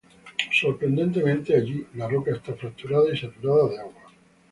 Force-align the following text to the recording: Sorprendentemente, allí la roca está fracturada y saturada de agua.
Sorprendentemente, 0.59 1.55
allí 1.55 1.85
la 1.93 2.07
roca 2.07 2.31
está 2.31 2.55
fracturada 2.55 3.13
y 3.13 3.17
saturada 3.19 3.69
de 3.69 3.79
agua. 3.81 4.09